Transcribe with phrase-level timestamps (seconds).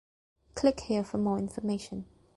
[0.55, 2.05] Click here for more information.